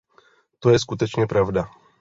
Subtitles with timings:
[0.59, 1.69] To je skutečně pravda.